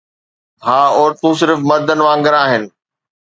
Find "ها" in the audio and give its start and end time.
0.65-0.79